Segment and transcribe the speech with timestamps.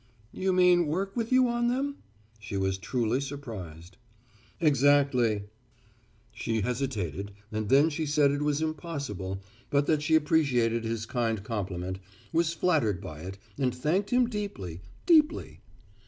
[0.31, 1.97] "You mean work with you on them?"
[2.39, 3.97] She was truly surprised.
[4.59, 5.43] "Exactly."
[6.31, 11.43] She hesitated and then she said it was impossible, but that she appreciated his kind
[11.43, 11.99] compliment,
[12.33, 15.59] was flattered by it and thanked him deeply, deeply.